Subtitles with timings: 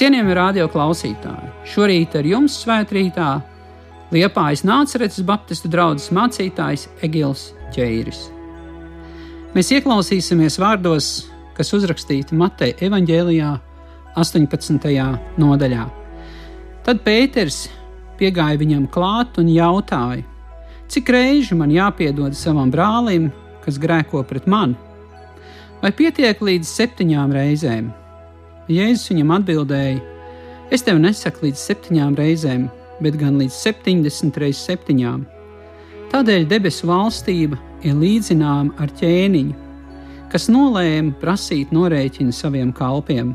[0.00, 3.26] Cienījamie radio klausītāji, šorīt ar jums svētkrītā
[4.14, 7.42] Liepājas nāceretes Baptistu draugs mācītājs Egils
[7.74, 8.22] Čeiris.
[9.52, 11.10] Mēs ieklausīsimies vārdos,
[11.52, 13.52] kas uzrakstīti Mateja evaņģēlijā,
[14.24, 14.88] 18.
[15.44, 15.84] nodaļā.
[16.88, 17.66] Tad Pēters
[18.16, 20.24] piegāja viņam klāt un jautāja,
[20.88, 23.28] cik reizi man jāpiedod savam brālim,
[23.68, 24.80] kas grēko pret mani?
[25.84, 27.98] Vai pietiek līdz septiņām reizēm?
[28.70, 29.98] Jēzus viņam atbildēja:
[30.70, 32.68] Es tev nesaku līdz septiņām reizēm,
[33.02, 35.24] bet gan līdz septiņdesmit reizes septiņām.
[36.10, 39.56] Tādēļ debesu valstība ir līdzināma ar ķēniņu,
[40.30, 43.34] kas nolēma prasīt norēķinu saviem kalpiem.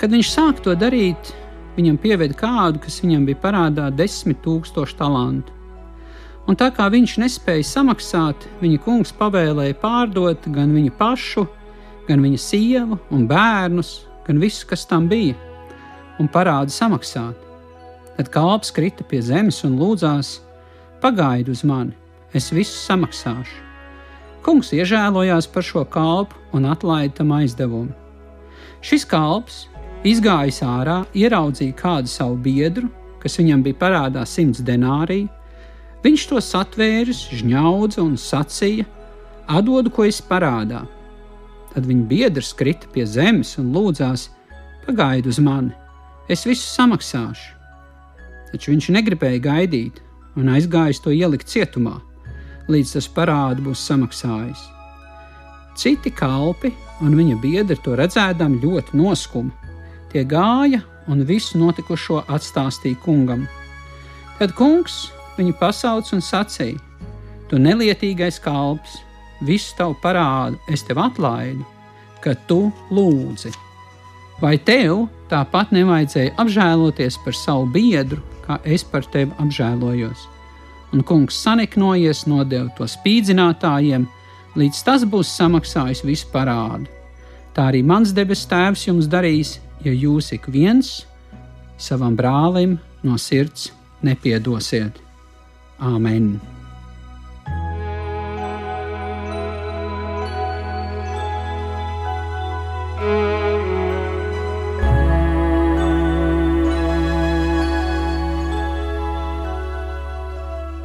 [0.00, 1.32] Kad viņš sāk to darīt,
[1.78, 5.52] viņam pieveda kādu, kas viņam bija parādā desmit tūkstošu talantu.
[6.44, 11.46] Un tā kā viņš nespēja samaksāt, viņa kungs pavēlēja pārdot gan viņu pašu,
[12.08, 15.34] gan viņa sievu un bērnus, gan visu, kas tam bija,
[16.18, 17.36] un parādu samaksāt.
[18.16, 20.38] Tad kalps krita pie zemes un lūdzās:
[21.02, 21.94] Pagaidi uz mani,
[22.32, 23.62] es visu samaksāšu.
[24.44, 27.94] Kungs iežēlojās par šo kalpu un atlaida tam aizdevumu.
[28.84, 29.64] Šis kalps,
[30.04, 32.90] izgājis ārā, ieraudzīja kādu savu biedru,
[33.22, 35.30] kas viņam bija parādā simts denāriju
[36.04, 38.84] Viņš to satvēris, žņaudza un sacīja:
[39.48, 40.82] Atdodu, ko es parādā.
[41.74, 44.28] Tad viņa biedrs krita pie zemes un lūdzās:
[44.86, 45.72] Pagaidi uz mani,
[46.30, 47.50] es visu samaksāšu.
[48.52, 49.98] Taču viņš negribēja gaidīt
[50.38, 51.96] un aizgājis to ielikt cietumā,
[52.70, 54.62] līdz tas parādu būs samaksājis.
[55.74, 56.70] Citi kalpi
[57.02, 59.50] un viņa biedri to redzēdami ļoti noskuma.
[60.12, 63.48] Tie gāja un visu notikušo atstāstīja kungam.
[64.38, 66.78] Tad kungs viņu pasauc un sacīja:
[67.50, 69.00] Tu nelietīgais kalps,
[69.46, 71.64] visu tavu parādu es tev atlaidu,
[72.24, 73.52] ka tu lūdzi.
[74.42, 80.26] Vai tev tāpat nevajadzēja apžēloties par savu biedru, kā es par tevi apžēlojos?
[80.94, 84.06] Un kungs saniknojies, nodeva to spīdzinātājiem,
[84.58, 86.86] līdz tas būs samaksājis visu parādu.
[87.54, 91.04] Tā arī mans debes tēvs jums darīs, ja jūs ik viens
[91.78, 93.70] savam brālim no sirds
[94.02, 95.00] nepiedosiet.
[95.78, 96.53] Āmen!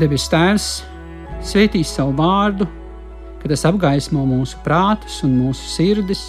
[0.00, 0.66] Debes Tēvs
[1.44, 2.64] svētīs savu vārdu,
[3.42, 6.22] ka tas apgaismo mūsu prātus un mūsu sirdis,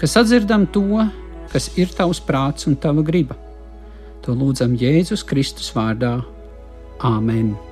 [0.00, 1.04] ka sadzirdam to,
[1.52, 3.36] kas ir tavs prāts un tava griba.
[4.24, 6.20] To lūdzam Jēzus Kristus vārdā.
[7.04, 7.69] Āmen!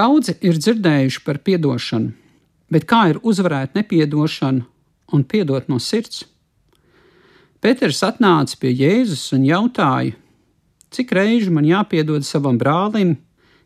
[0.00, 2.12] Daudzi ir dzirdējuši par atdošanu,
[2.72, 4.62] bet kā ir uzvarēt nepiedošanu
[5.12, 6.22] un piedot no sirds?
[7.60, 10.14] Pēters atnāca pie Jēzus un jautāja,
[10.94, 13.18] cik reizi man jāpiedod savam brālim,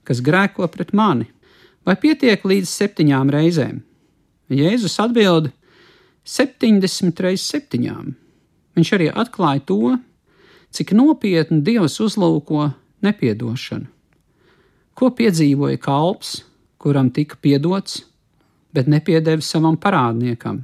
[0.02, 1.28] kas grēko pret mani,
[1.86, 3.78] vai pietiek līdz septiņām reizēm?
[4.50, 5.52] Jēzus atbild:
[6.26, 8.14] 70 reizes septiņām.
[8.74, 9.98] Viņš arī atklāja to,
[10.74, 12.72] cik nopietni Dievs uzlūko
[13.06, 13.93] nepiedošanu.
[14.94, 16.44] Ko piedzīvoja kalps,
[16.78, 18.04] kuram tika piedots,
[18.74, 20.60] bet nepiedeva savam parādniekam?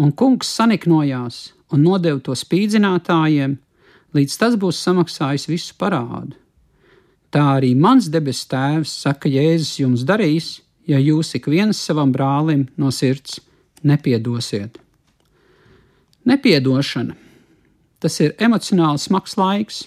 [0.00, 3.58] Un kungs saniknojās un nodeva to spīdzinātājiem,
[4.16, 6.38] līdz tas būs samaksājis visu parādu.
[7.30, 12.64] Tā arī mans debes tēvs, saka Jēzus, jums darīs, ja jūs ik viens savam brālim
[12.80, 13.38] no sirds
[13.86, 14.80] nepiedosiet.
[16.26, 17.14] Nepiedošana
[18.00, 19.82] tas ir emocionāli smags laiks,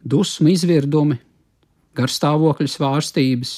[0.00, 1.18] dusmu izvirdumi,
[1.98, 3.52] garstāvokļa svārstības,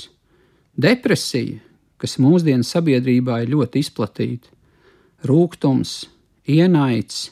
[0.74, 1.60] depresija,
[2.00, 4.50] kas mūsdienu sabiedrībā ir ļoti izplatīta,
[5.24, 6.04] rūkums,
[6.50, 7.30] ienaids,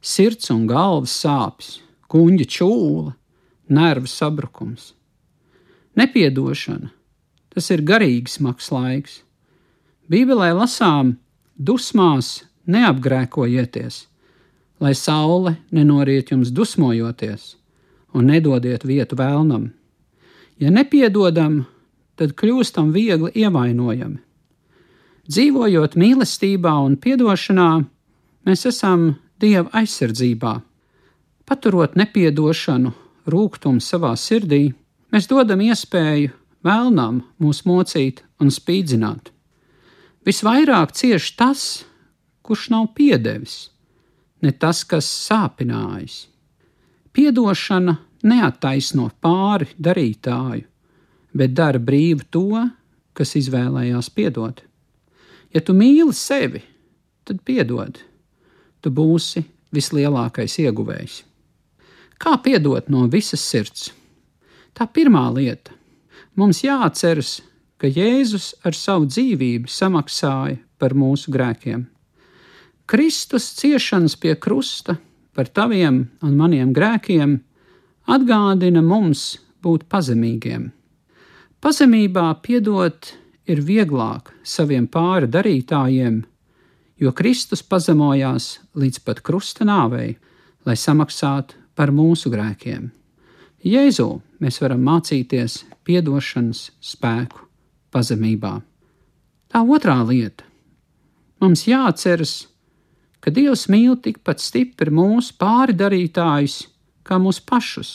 [0.00, 1.78] sirds un galvas sāpes,
[2.12, 3.14] kuņģa čūla,
[3.72, 4.92] nervu sabrukums.
[5.96, 6.92] Nepiedošana
[7.56, 9.22] tas ir garīgs smags laiks.
[10.12, 11.14] Bībelē lasām,
[11.56, 14.02] dusmās neapgrēkojieties,
[14.84, 17.54] lai saule nenoriet jums dusmojoties
[18.12, 19.70] un nedodiet vietu vēlnam.
[20.56, 21.66] Ja nepiedodam,
[22.16, 24.22] tad kļūstam viegli ievainojami.
[25.26, 27.70] Dzīvojot mīlestībā un atdošanā,
[28.46, 30.62] mēs esam Dieva aizsardzībā.
[31.44, 32.92] Paturot nepiedošanu,
[33.28, 34.72] rūkumu savā sirdī,
[35.12, 36.30] mēs dodam iespēju
[36.64, 39.28] vēlnam mūs mocīt un spīdzināt.
[40.24, 41.84] Visvairāk cieš tas,
[42.42, 43.68] kurš nav piedevis,
[44.40, 46.26] ne tas, kas sāpinājis.
[47.12, 50.64] Piedošana neattaisno pāri darītāju,
[51.36, 52.62] bet dara brīvu to,
[53.16, 54.62] kas izvēlējās piedot.
[55.52, 56.62] Ja tu mīli sevi,
[57.24, 57.98] tad piedod.
[58.80, 59.42] Tu būsi
[59.74, 61.22] vislielākais ieguvējs.
[62.20, 63.90] Kā piedot no visas sirds?
[64.76, 65.72] Tā pirmā lieta-
[66.38, 67.40] mums jāatceras,
[67.78, 71.86] ka Jēzus ar savu dzīvību samaksāja par mūsu grēkiem.
[72.86, 74.98] Kristus ciešanas pie krusta
[75.34, 77.40] par taviem un maniem grēkiem
[78.06, 80.70] atgādina mums būt pazemīgiem.
[81.62, 83.12] Pazemībā piedot
[83.50, 86.20] ir vieglāk saviem pāri darītājiem,
[87.02, 90.16] jo Kristus pazemojās līdz pat krusta nāvei,
[90.66, 92.90] lai samaksātu par mūsu grēkiem.
[93.66, 94.08] Jēzu
[94.42, 97.46] mēs varam mācīties piedošanas spēku
[97.94, 98.60] pazemībā.
[99.50, 100.44] Tā otrā lieta-
[101.40, 102.46] mums jāatceras,
[103.20, 106.66] ka Dievs mīl tikpat stipri mūsu pārdarītājus
[107.06, 107.92] kā mūsu pašus.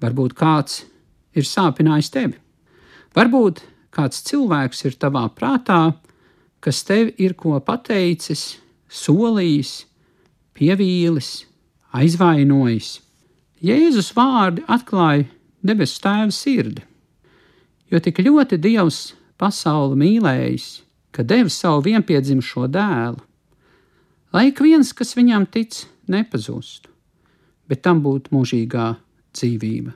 [0.00, 0.84] Varbūt kāds
[1.36, 2.38] ir sāpinājis tevi.
[3.16, 3.62] Varbūt
[3.94, 5.82] kāds cilvēks ir tavā prātā,
[6.62, 8.60] kas tev ir ko pateicis,
[8.90, 9.72] solījis,
[10.56, 11.30] pievīlis,
[11.96, 12.98] aizvainojis.
[13.60, 15.26] Jēzus vārdi atklāja
[15.66, 16.84] debesu tēva sirdi,
[17.90, 19.00] jo tik ļoti Dievs
[19.40, 20.68] pasauli mīlējis,
[21.12, 23.20] ka devis savu vienpiedzimušo dēlu,
[24.32, 26.89] lai ik viens, kas viņam tic, nepazustu,
[27.70, 28.88] bet tam būtu mūžīgā
[29.36, 29.94] dzīvība.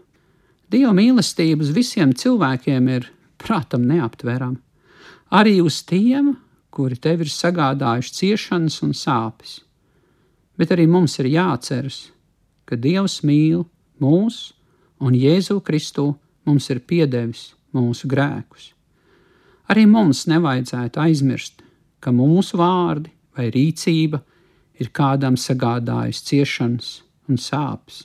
[0.70, 4.60] Dieva mīlestība uz visiem cilvēkiem ir prātam neaptverama.
[5.34, 6.36] Arī uz tiem,
[6.74, 9.58] kuri tev ir sagādājuši ciešanas un sāpes.
[10.58, 11.98] Bet arī mums ir jāatceras,
[12.64, 13.64] ka Dievs mīl
[14.02, 14.52] mūs
[15.02, 16.12] un Jēzu Kristu
[16.46, 18.70] mums ir piedevis mūsu grēkus.
[19.70, 21.62] Arī mums nevajadzētu aizmirst,
[21.98, 24.20] ka mūsu vārdi vai rīcība
[24.78, 26.90] ir kādam sagādājis ciešanas
[27.28, 28.04] un sāpes.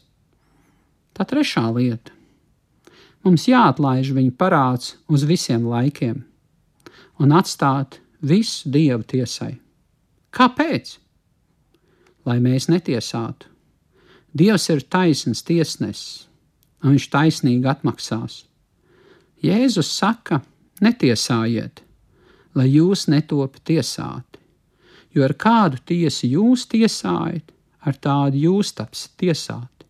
[1.13, 2.12] Tā trešā lieta-
[3.24, 6.24] mums jāatlaiž viņa parāds uz visiem laikiem
[7.19, 9.60] un atstāt visu dievu tiesai.
[10.31, 10.98] Kāpēc?
[12.25, 13.48] Lai mēs netiesātu.
[14.36, 16.27] Dievs ir taisns tiesnesis,
[16.83, 18.44] un viņš taisnīgi atmaksās.
[19.44, 20.42] Jēzus saka,
[20.83, 21.81] netiesājiet,
[22.56, 24.39] lai jūs netopi tiesāti,
[25.15, 27.51] jo ar kādu tiesu jūs tiesājat,
[27.85, 29.85] ar tādu jūs tapsiet tiesāti.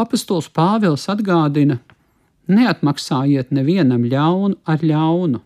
[0.00, 1.78] Apostols Pāvils atgādina:
[2.48, 5.40] neatmaksājiet nevienam ļaunu ar ļaunu.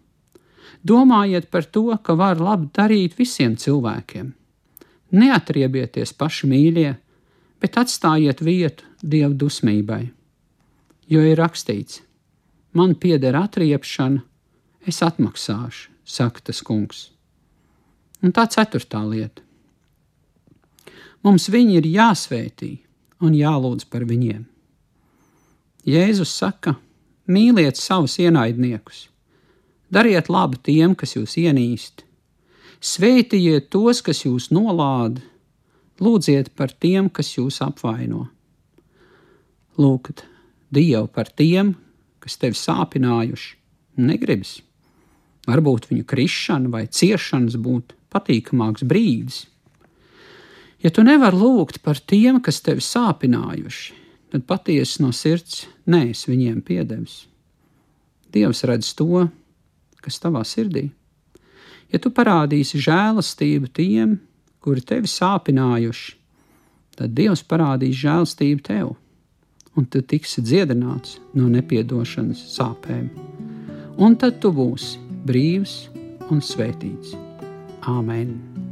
[0.86, 4.28] Domājiet par to, ka var labi darīt visiem cilvēkiem.
[5.16, 6.92] Neatriebieties paši mīļie,
[7.62, 10.04] bet atstājiet vietu dievu dusmībai.
[11.10, 12.02] Jo ir rakstīts:
[12.72, 14.22] Man pieder atriepšana,
[14.86, 17.10] es atmaksāšu, saka tas kungs.
[18.22, 19.45] Un tā ceturtā lieta
[21.24, 22.72] Mums viņi ir jāsvētī
[23.24, 24.44] un jālūdz par viņiem.
[25.86, 26.76] Jēzus saka:
[27.30, 29.06] mīliet savus ienaidniekus,
[29.90, 32.04] dariet labu tiem, kas jūs ienīst,
[32.82, 35.22] svētījiet tos, kas jūs nolāda,
[36.02, 38.26] lūdziet par tiem, kas jūs apvaino.
[39.76, 40.24] Lūgt
[40.72, 41.76] Dievu par tiem,
[42.18, 43.52] kas tevi sāpinājuši,
[44.02, 44.58] negribas.
[45.46, 49.44] Varbūt viņu krišana vai ciešanas būtu patīkamāks brīdis
[50.84, 53.94] Ja tu nevari lūgt par tiem, kas tevi sāpinājuši,
[54.32, 57.24] tad patiesi no sirds nēs viņiem piedevis.
[58.32, 59.26] Dievs redz to,
[60.04, 60.90] kas tavā sirdī.
[61.92, 64.18] Ja tu parādīsi žēlastību tiem,
[64.60, 66.16] kuri tevi sāpinājuši,
[66.98, 68.92] tad Dievs parādīs žēlastību tev,
[69.76, 73.08] un tu tiksi dziedināts no nepiedošanas sāpēm.
[73.96, 75.78] Un tad tu būsi brīvs
[76.28, 77.14] un svētīts.
[77.86, 78.65] Āmen!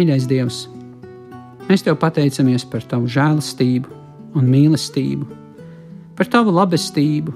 [0.00, 0.58] Mīļais Dievs,
[1.68, 3.90] mēs Tev pateicamies par Tavu žēlastību
[4.38, 5.26] un mīlestību,
[6.16, 7.34] par Tavu labestību,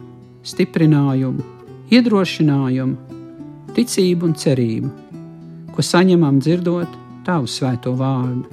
[0.48, 1.44] stiprinājumu,
[1.92, 3.20] iedrošinājumu,
[3.76, 4.94] ticību un cerību,
[5.76, 6.96] ko saņemam dzirdot
[7.28, 8.48] Tavu svēto vārdu.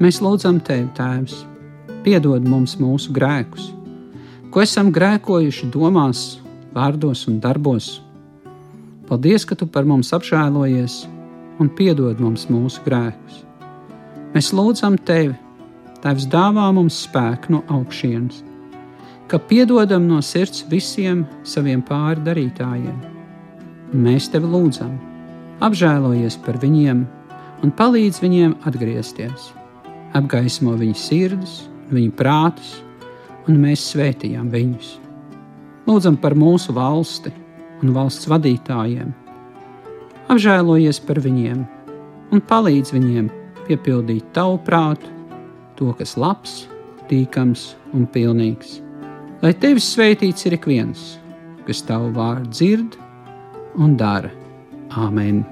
[0.00, 1.42] Mēs lūdzam Tevi, Tēvs,
[2.08, 3.74] piedod mums mūsu grēkus,
[4.48, 6.28] ko esam grēkojuši domās,
[6.72, 7.98] vārdos un darbos.
[9.04, 11.02] Paldies, ka tu par mums apžēlojies
[11.60, 13.42] un piedod mums mūsu grēkus.
[14.32, 15.34] Mēs lūdzam tevi,
[16.02, 18.40] Tēvs dāvā mums spēku no augšienes,
[19.30, 22.96] ka piedodam no sirds visiem saviem pāri darītājiem.
[23.94, 24.96] Mēs tevi lūdzam,
[25.62, 27.04] apžēlojies par viņiem
[27.62, 29.52] un palīdz viņiem atgriezties,
[30.18, 31.54] apgaismo viņu sirdis,
[31.94, 32.74] viņu prātus,
[33.46, 34.96] un mēs svētījām viņus.
[35.86, 37.30] Lūdzam par mūsu valsti
[37.78, 39.14] un valsts vadītājiem,
[40.30, 41.64] apžēlojies par viņiem
[42.32, 43.30] un palīdz viņiem
[43.66, 45.08] piepildīt tavu prātu,
[45.78, 46.62] to, kas labs,
[47.10, 48.80] tīkams un pilnīgs.
[49.42, 51.16] Lai tevis sveitīts ir ik viens,
[51.66, 52.96] kas tavu vārdu dzird
[53.80, 54.30] un dara.
[54.92, 55.42] Āmen!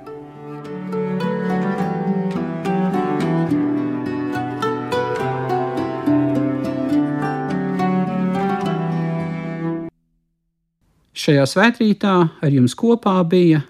[11.20, 13.60] Šajā svētkrītā ar jums kopā bija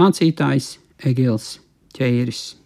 [0.00, 1.58] mācītājs Egils
[1.94, 2.63] Čeiris.